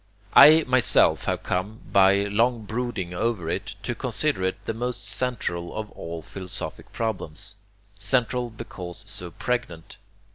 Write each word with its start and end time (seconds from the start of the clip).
I 0.33 0.63
myself 0.63 1.25
have 1.25 1.43
come, 1.43 1.81
by 1.91 2.23
long 2.23 2.65
brooding 2.65 3.13
over 3.13 3.51
it, 3.51 3.75
to 3.83 3.93
consider 3.93 4.41
it 4.45 4.65
the 4.65 4.73
most 4.73 5.05
central 5.07 5.75
of 5.77 5.91
all 5.91 6.23
philosophic 6.23 6.91
problems, 6.91 7.55
central 7.99 8.49
because 8.49 9.03
so 9.07 9.29
pregnant. 9.29 9.99